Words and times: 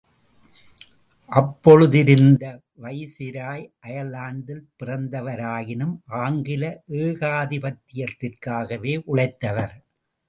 அப்பொழுதிருந்த 1.29 2.45
viceroy 2.81 3.65
அயர்லாந்தில் 3.79 4.63
பிறந்தவராயினும் 4.79 5.95
ஆங்கில 6.23 6.63
ஏகாதிபத்தியத்திற்காகவே 7.03 8.95
உழைத்தவர். 9.07 9.75